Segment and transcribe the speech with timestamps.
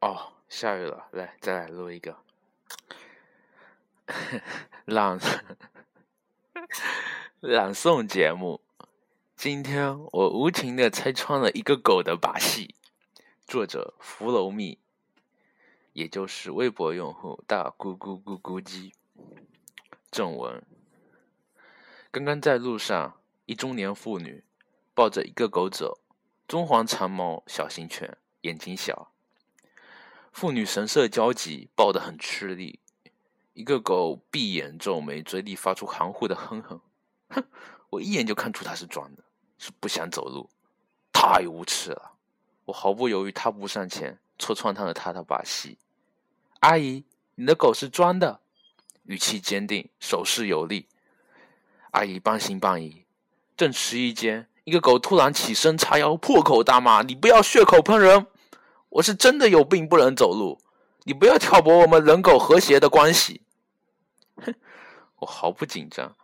[0.00, 2.16] 哦，下雨了，来，再来录一个
[4.84, 5.18] 朗
[7.40, 8.60] 朗诵节目。
[9.34, 12.76] 今天我无情的拆穿了一个狗的把戏。
[13.44, 14.78] 作者：福楼蜜，
[15.94, 18.92] 也就是微博用户大咕咕咕咕鸡。
[20.12, 20.62] 正文：
[22.12, 24.44] 刚刚在路上，一中年妇女
[24.94, 25.98] 抱着一个狗走，
[26.46, 29.10] 棕黄长毛小型犬，眼睛小。
[30.32, 32.80] 妇女神色焦急，抱得很吃力。
[33.54, 36.80] 一个狗闭眼皱眉，嘴里发出含糊的哼哼。
[37.30, 37.44] 哼，
[37.90, 39.24] 我一眼就看出它是装的，
[39.58, 40.48] 是不想走路。
[41.12, 42.12] 太无耻了！
[42.66, 45.76] 我毫不犹豫踏步上前，戳穿他的他的把戏。
[46.60, 48.40] 阿姨，你的狗是装的，
[49.04, 50.86] 语气坚定，手势有力。
[51.90, 53.04] 阿姨半信半疑。
[53.56, 58.28] 正迟疑间，一个狗突然起身叉腰，破口大骂：“你不要血口喷人！”
[58.90, 60.58] 我是真的有病，不能走路。
[61.04, 63.42] 你不要挑拨我们人狗和谐的关系。
[64.36, 64.54] 哼，
[65.20, 66.16] 我毫不紧张，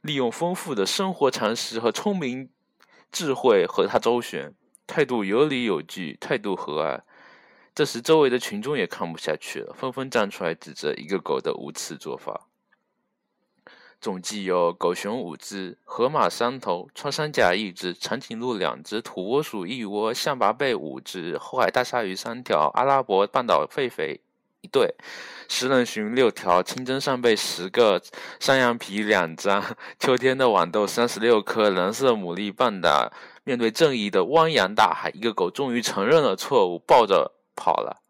[0.00, 2.50] 利用丰富的生活常识和聪明
[3.10, 4.54] 智慧和他周旋，
[4.86, 7.00] 态度有理有据，态度和蔼。
[7.74, 12.48] 这时，周围的群众也看不下去了，纷纷站出来指责一个狗的无耻做法。
[14.02, 24.18] 总计有狗熊五只，河马三头，穿山甲一只，长颈鹿两只，土拨鼠一窝，象拔蚌五只，后海大鲨鱼三条，阿拉伯半岛狒狒
[24.62, 24.92] 一对，
[25.48, 28.02] 食人熊六条，清蒸扇贝十个，
[28.40, 29.64] 山羊皮两张，
[30.00, 33.12] 秋天的豌豆三十六颗，蓝色牡蛎半打。
[33.44, 38.01] 面对正义的汪洋大海，一个狗终于承认了错误，抱着跑了。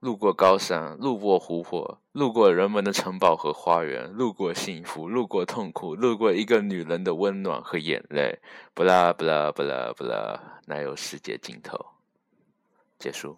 [0.00, 8.38] 路过高山，路过湖泊，路过人们的城堡和花园，路过幸福，路过痛苦，路过一个女人的温暖和眼泪。
[8.74, 11.84] 不啦不啦不啦不啦，哪有世界尽头？
[12.96, 13.36] 结束。